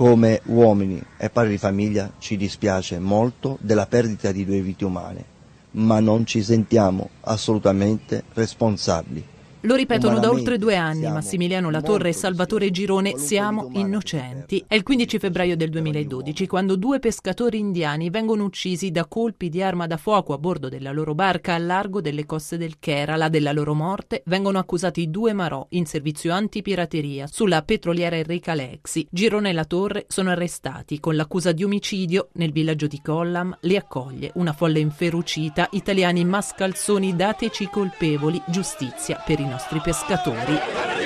come 0.00 0.40
uomini 0.46 0.98
e 1.18 1.28
padri 1.28 1.50
di 1.50 1.58
famiglia 1.58 2.10
ci 2.16 2.38
dispiace 2.38 2.98
molto 2.98 3.58
della 3.60 3.84
perdita 3.84 4.32
di 4.32 4.46
due 4.46 4.62
vite 4.62 4.86
umane, 4.86 5.24
ma 5.72 6.00
non 6.00 6.24
ci 6.24 6.42
sentiamo 6.42 7.10
assolutamente 7.20 8.24
responsabili 8.32 9.22
lo 9.62 9.74
ripetono 9.74 10.18
da 10.18 10.30
oltre 10.30 10.56
due 10.56 10.76
anni 10.76 11.02
Massimiliano 11.02 11.70
Latorre 11.70 12.10
e 12.10 12.12
Salvatore 12.12 12.70
Girone, 12.70 13.18
siamo 13.18 13.68
innocenti. 13.72 14.64
È 14.66 14.74
il 14.74 14.82
15 14.82 15.18
febbraio 15.18 15.56
del 15.56 15.68
2012 15.68 16.46
quando 16.46 16.76
due 16.76 16.98
pescatori 16.98 17.58
indiani 17.58 18.08
vengono 18.08 18.44
uccisi 18.44 18.90
da 18.90 19.06
colpi 19.06 19.50
di 19.50 19.62
arma 19.62 19.86
da 19.86 19.98
fuoco 19.98 20.32
a 20.32 20.38
bordo 20.38 20.70
della 20.70 20.92
loro 20.92 21.14
barca 21.14 21.54
al 21.54 21.66
largo 21.66 22.00
delle 22.00 22.24
coste 22.24 22.56
del 22.56 22.78
Kerala. 22.78 23.28
Della 23.28 23.52
loro 23.52 23.74
morte 23.74 24.22
vengono 24.26 24.58
accusati 24.58 25.10
due 25.10 25.34
marò 25.34 25.66
in 25.70 25.84
servizio 25.84 26.32
antipirateria 26.32 27.26
sulla 27.26 27.62
petroliera 27.62 28.16
Enrica 28.16 28.54
Lexi. 28.54 29.06
Girone 29.10 29.50
e 29.50 29.52
Latorre 29.52 30.06
sono 30.08 30.30
arrestati 30.30 31.00
con 31.00 31.16
l'accusa 31.16 31.52
di 31.52 31.64
omicidio 31.64 32.28
nel 32.34 32.52
villaggio 32.52 32.86
di 32.86 33.00
Collam. 33.02 33.56
Li 33.62 33.76
accoglie 33.76 34.30
una 34.36 34.54
folla 34.54 34.78
inferocita, 34.78 35.68
italiani 35.72 36.24
mascalzoni 36.24 37.14
dateci 37.14 37.68
colpevoli, 37.68 38.40
giustizia 38.46 39.22
per 39.24 39.40
i 39.40 39.48
nostri 39.50 39.80
pescatori. 39.80 40.99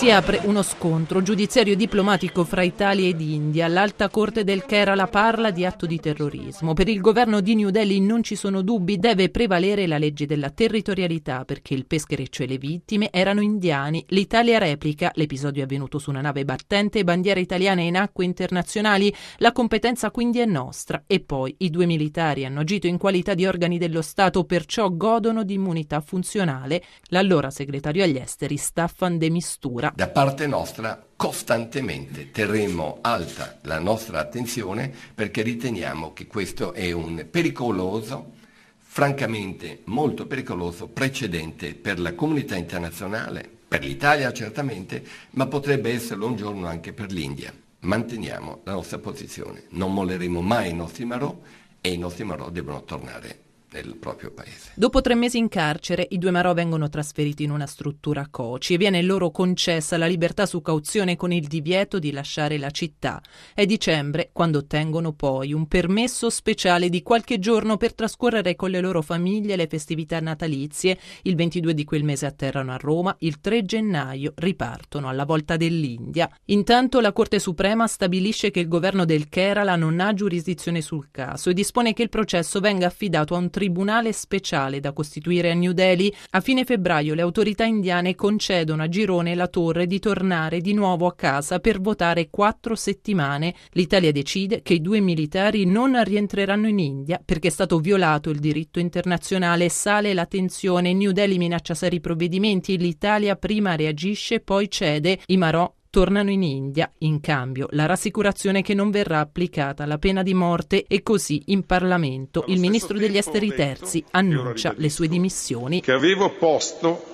Si 0.00 0.10
apre 0.10 0.40
uno 0.44 0.62
scontro 0.62 1.20
giudiziario 1.20 1.76
diplomatico 1.76 2.44
fra 2.44 2.62
Italia 2.62 3.06
ed 3.06 3.20
India. 3.20 3.68
L'alta 3.68 4.08
corte 4.08 4.44
del 4.44 4.64
Kerala 4.64 5.06
parla 5.08 5.50
di 5.50 5.66
atto 5.66 5.84
di 5.84 6.00
terrorismo. 6.00 6.72
Per 6.72 6.88
il 6.88 7.02
governo 7.02 7.42
di 7.42 7.54
New 7.54 7.68
Delhi 7.68 8.00
non 8.00 8.22
ci 8.22 8.34
sono 8.34 8.62
dubbi, 8.62 8.98
deve 8.98 9.28
prevalere 9.28 9.86
la 9.86 9.98
legge 9.98 10.24
della 10.24 10.48
territorialità 10.48 11.44
perché 11.44 11.74
il 11.74 11.84
peschereccio 11.84 12.44
e 12.44 12.46
le 12.46 12.56
vittime 12.56 13.10
erano 13.12 13.42
indiani. 13.42 14.02
L'Italia 14.08 14.56
replica, 14.56 15.12
l'episodio 15.16 15.60
è 15.60 15.64
avvenuto 15.64 15.98
su 15.98 16.08
una 16.08 16.22
nave 16.22 16.46
battente, 16.46 17.04
bandiera 17.04 17.38
italiana 17.38 17.82
in 17.82 17.98
acque 17.98 18.24
internazionali, 18.24 19.14
la 19.36 19.52
competenza 19.52 20.10
quindi 20.10 20.38
è 20.38 20.46
nostra. 20.46 21.02
E 21.06 21.20
poi 21.20 21.54
i 21.58 21.68
due 21.68 21.84
militari 21.84 22.46
hanno 22.46 22.60
agito 22.60 22.86
in 22.86 22.96
qualità 22.96 23.34
di 23.34 23.44
organi 23.44 23.76
dello 23.76 24.00
Stato, 24.00 24.44
perciò 24.44 24.88
godono 24.88 25.44
di 25.44 25.52
immunità 25.52 26.00
funzionale. 26.00 26.82
L'allora 27.08 27.50
segretario 27.50 28.04
agli 28.04 28.16
esteri 28.16 28.56
Staffan 28.56 29.18
de 29.18 29.30
Mistura 29.30 29.92
da 29.94 30.08
parte 30.08 30.46
nostra 30.46 31.04
costantemente 31.16 32.30
terremo 32.30 32.98
alta 33.00 33.58
la 33.62 33.80
nostra 33.80 34.20
attenzione 34.20 34.92
perché 35.14 35.42
riteniamo 35.42 36.12
che 36.12 36.26
questo 36.26 36.72
è 36.72 36.92
un 36.92 37.26
pericoloso, 37.28 38.32
francamente 38.78 39.80
molto 39.86 40.26
pericoloso 40.26 40.86
precedente 40.86 41.74
per 41.74 41.98
la 41.98 42.14
comunità 42.14 42.56
internazionale, 42.56 43.48
per 43.66 43.84
l'Italia 43.84 44.32
certamente, 44.32 45.04
ma 45.30 45.46
potrebbe 45.46 45.92
esserlo 45.92 46.26
un 46.26 46.36
giorno 46.36 46.66
anche 46.68 46.92
per 46.92 47.10
l'India. 47.10 47.52
Manteniamo 47.80 48.60
la 48.64 48.72
nostra 48.72 48.98
posizione, 48.98 49.64
non 49.70 49.92
molleremo 49.92 50.40
mai 50.40 50.70
i 50.70 50.74
nostri 50.74 51.04
marò 51.04 51.36
e 51.80 51.92
i 51.92 51.98
nostri 51.98 52.24
marò 52.24 52.50
devono 52.50 52.84
tornare 52.84 53.48
nel 53.72 53.96
proprio 53.96 54.32
paese. 54.32 54.72
Dopo 54.74 55.00
tre 55.00 55.14
mesi 55.14 55.38
in 55.38 55.48
carcere, 55.48 56.06
i 56.10 56.18
due 56.18 56.30
Marò 56.30 56.54
vengono 56.54 56.88
trasferiti 56.88 57.44
in 57.44 57.50
una 57.50 57.66
struttura 57.66 58.26
Coci 58.30 58.74
e 58.74 58.76
viene 58.76 59.02
loro 59.02 59.30
concessa 59.30 59.96
la 59.96 60.06
libertà 60.06 60.46
su 60.46 60.60
cauzione 60.60 61.16
con 61.16 61.32
il 61.32 61.46
divieto 61.46 61.98
di 61.98 62.10
lasciare 62.10 62.58
la 62.58 62.70
città. 62.70 63.22
È 63.54 63.66
dicembre 63.66 64.30
quando 64.32 64.58
ottengono 64.58 65.12
poi 65.12 65.52
un 65.52 65.66
permesso 65.66 66.30
speciale 66.30 66.88
di 66.88 67.02
qualche 67.02 67.38
giorno 67.38 67.76
per 67.76 67.94
trascorrere 67.94 68.56
con 68.56 68.70
le 68.70 68.80
loro 68.80 69.02
famiglie 69.02 69.56
le 69.56 69.66
festività 69.66 70.18
natalizie. 70.20 70.98
Il 71.22 71.36
22 71.36 71.74
di 71.74 71.84
quel 71.84 72.04
mese 72.04 72.26
atterrano 72.26 72.72
a 72.72 72.76
Roma, 72.76 73.14
il 73.20 73.40
3 73.40 73.64
gennaio 73.64 74.32
ripartono 74.36 75.08
alla 75.08 75.24
volta 75.24 75.56
dell'India. 75.56 76.30
Intanto 76.46 77.00
la 77.00 77.12
Corte 77.12 77.38
Suprema 77.38 77.86
stabilisce 77.86 78.50
che 78.50 78.60
il 78.60 78.68
governo 78.68 79.04
del 79.04 79.28
Kerala 79.28 79.76
non 79.76 80.00
ha 80.00 80.12
giurisdizione 80.14 80.80
sul 80.80 81.08
caso 81.10 81.50
e 81.50 81.54
dispone 81.54 81.92
che 81.92 82.02
il 82.02 82.08
processo 82.08 82.60
venga 82.60 82.86
affidato 82.86 83.34
a 83.34 83.38
un 83.38 83.50
tribunale 83.60 84.14
speciale 84.14 84.80
da 84.80 84.94
costituire 84.94 85.50
a 85.50 85.54
New 85.54 85.72
Delhi. 85.72 86.10
A 86.30 86.40
fine 86.40 86.64
febbraio 86.64 87.12
le 87.12 87.20
autorità 87.20 87.64
indiane 87.64 88.14
concedono 88.14 88.82
a 88.82 88.88
Girone 88.88 89.34
la 89.34 89.48
torre 89.48 89.86
di 89.86 89.98
tornare 89.98 90.62
di 90.62 90.72
nuovo 90.72 91.06
a 91.06 91.14
casa 91.14 91.58
per 91.58 91.78
votare 91.78 92.30
quattro 92.30 92.74
settimane. 92.74 93.54
L'Italia 93.72 94.12
decide 94.12 94.62
che 94.62 94.72
i 94.72 94.80
due 94.80 95.00
militari 95.00 95.66
non 95.66 96.02
rientreranno 96.02 96.68
in 96.68 96.78
India 96.78 97.20
perché 97.22 97.48
è 97.48 97.50
stato 97.50 97.80
violato 97.80 98.30
il 98.30 98.38
diritto 98.38 98.78
internazionale. 98.78 99.68
Sale 99.68 100.14
la 100.14 100.24
tensione. 100.24 100.94
New 100.94 101.10
Delhi 101.10 101.36
minaccia 101.36 101.74
seri 101.74 102.00
provvedimenti. 102.00 102.78
L'Italia 102.78 103.36
prima 103.36 103.76
reagisce, 103.76 104.40
poi 104.40 104.70
cede. 104.70 105.18
I 105.26 105.36
Marò 105.36 105.70
tornano 105.90 106.30
in 106.30 106.42
India, 106.42 106.90
in 106.98 107.20
cambio 107.20 107.66
la 107.72 107.86
rassicurazione 107.86 108.62
che 108.62 108.74
non 108.74 108.90
verrà 108.90 109.18
applicata 109.18 109.84
la 109.84 109.98
pena 109.98 110.22
di 110.22 110.32
morte 110.34 110.84
e 110.86 111.02
così 111.02 111.42
in 111.46 111.66
Parlamento 111.66 112.44
il 112.46 112.60
ministro 112.60 112.96
degli 112.96 113.16
esteri 113.16 113.52
terzi 113.52 114.02
annuncia 114.12 114.72
le 114.76 114.88
sue 114.88 115.08
dimissioni. 115.08 115.80
Che 115.80 115.92
avevo 115.92 116.30
posto 116.30 117.04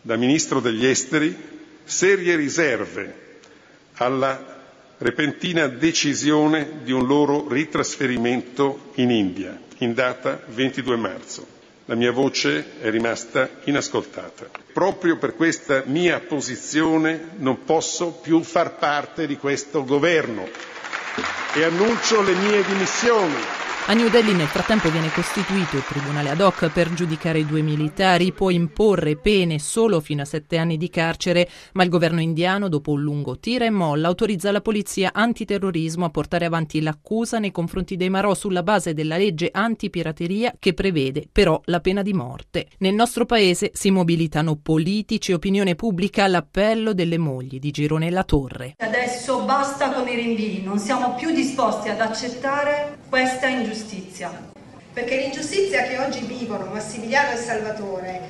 da 0.00 0.16
ministro 0.16 0.60
degli 0.60 0.86
esteri 0.86 1.36
serie 1.84 2.36
riserve 2.36 3.38
alla 3.94 4.58
repentina 4.98 5.66
decisione 5.66 6.82
di 6.82 6.92
un 6.92 7.06
loro 7.06 7.48
ritrasferimento 7.48 8.92
in 8.94 9.10
India 9.10 9.60
in 9.78 9.92
data 9.92 10.42
22 10.46 10.96
marzo 10.96 11.58
la 11.90 11.96
mia 11.96 12.12
voce 12.12 12.78
è 12.80 12.88
rimasta 12.88 13.48
inascoltata. 13.64 14.48
Proprio 14.72 15.16
per 15.18 15.34
questa 15.34 15.82
mia 15.86 16.20
posizione 16.20 17.30
non 17.38 17.64
posso 17.64 18.12
più 18.12 18.44
far 18.44 18.76
parte 18.76 19.26
di 19.26 19.36
questo 19.36 19.82
governo 19.84 20.46
e 21.52 21.64
annuncio 21.64 22.22
le 22.22 22.34
mie 22.34 22.64
dimissioni. 22.64 23.59
A 23.90 23.92
New 23.92 24.08
Delhi 24.08 24.32
nel 24.34 24.46
frattempo 24.46 24.88
viene 24.88 25.10
costituito 25.10 25.74
il 25.74 25.82
tribunale 25.82 26.30
ad 26.30 26.40
hoc 26.40 26.70
per 26.70 26.94
giudicare 26.94 27.40
i 27.40 27.44
due 27.44 27.60
militari, 27.60 28.30
può 28.30 28.50
imporre 28.50 29.16
pene 29.16 29.58
solo 29.58 29.98
fino 29.98 30.22
a 30.22 30.24
sette 30.24 30.58
anni 30.58 30.76
di 30.76 30.88
carcere, 30.88 31.48
ma 31.72 31.82
il 31.82 31.88
governo 31.88 32.20
indiano, 32.20 32.68
dopo 32.68 32.92
un 32.92 33.02
lungo 33.02 33.40
tira 33.40 33.64
e 33.64 33.70
molla, 33.70 34.06
autorizza 34.06 34.52
la 34.52 34.60
polizia 34.60 35.10
antiterrorismo 35.12 36.04
a 36.04 36.10
portare 36.10 36.44
avanti 36.44 36.80
l'accusa 36.80 37.40
nei 37.40 37.50
confronti 37.50 37.96
dei 37.96 38.10
Marò 38.10 38.32
sulla 38.34 38.62
base 38.62 38.94
della 38.94 39.16
legge 39.16 39.48
antipirateria 39.52 40.54
che 40.56 40.72
prevede 40.72 41.26
però 41.32 41.60
la 41.64 41.80
pena 41.80 42.02
di 42.02 42.12
morte. 42.12 42.68
Nel 42.78 42.94
nostro 42.94 43.26
paese 43.26 43.72
si 43.74 43.90
mobilitano 43.90 44.54
politici 44.54 45.32
e 45.32 45.34
opinione 45.34 45.74
pubblica 45.74 46.22
all'appello 46.22 46.94
delle 46.94 47.18
mogli 47.18 47.58
di 47.58 47.72
Girone 47.72 48.08
La 48.10 48.22
Torre. 48.22 48.74
Adesso 48.78 49.42
basta 49.42 49.90
con 49.90 50.06
i 50.06 50.14
rinvii, 50.14 50.62
non 50.62 50.78
siamo 50.78 51.16
più 51.16 51.32
disposti 51.34 51.88
ad 51.88 51.98
accettare 51.98 52.99
questa 53.10 53.48
ingiustizia. 53.48 54.30
Perché 54.92 55.16
l'ingiustizia 55.16 55.82
che 55.82 55.98
oggi 55.98 56.20
vivono 56.20 56.66
Massimiliano 56.66 57.32
e 57.32 57.36
Salvatore 57.36 58.20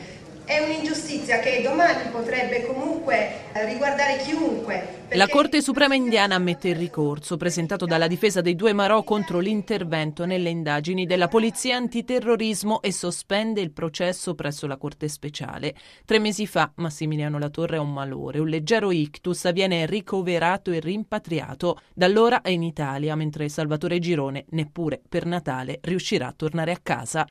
è 0.51 0.59
un'ingiustizia 0.59 1.39
che 1.39 1.63
domani 1.63 2.11
potrebbe 2.11 2.67
comunque 2.67 3.51
riguardare 3.53 4.17
chiunque. 4.19 4.99
La 5.11 5.29
Corte 5.29 5.63
Suprema 5.63 5.95
indiana 5.95 6.35
ammette 6.35 6.71
il 6.71 6.75
ricorso 6.75 7.37
presentato 7.37 7.87
dalla 7.87 8.09
difesa 8.09 8.41
dei 8.41 8.57
due 8.57 8.73
Marò 8.73 9.05
contro 9.05 9.39
l'intervento 9.39 10.25
nelle 10.25 10.49
indagini 10.49 11.07
della 11.07 11.29
Polizia 11.29 11.77
Antiterrorismo 11.77 12.83
e 12.83 12.91
sospende 12.91 13.61
il 13.61 13.71
processo 13.71 14.35
presso 14.35 14.67
la 14.67 14.77
Corte 14.77 15.07
Speciale. 15.07 15.73
Tre 16.05 16.19
mesi 16.19 16.49
fa 16.49 16.73
Massimiliano 16.77 17.39
Latorre 17.39 17.77
ha 17.77 17.81
un 17.81 17.93
malore, 17.93 18.41
un 18.41 18.49
leggero 18.49 18.91
ictus, 18.91 19.53
viene 19.53 19.87
ricoverato 19.87 20.73
e 20.73 20.81
rimpatriato. 20.81 21.81
Da 21.95 22.07
allora 22.07 22.41
è 22.41 22.51
in 22.51 22.65
Italia, 22.65 23.15
mentre 23.15 23.49
Salvatore 23.49 24.01
Girone 24.01 24.47
neppure 24.51 25.01
per 25.09 25.27
Natale 25.27 25.79
riuscirà 25.83 26.27
a 26.27 26.35
tornare 26.37 26.73
a 26.73 26.81
casa. 26.83 27.25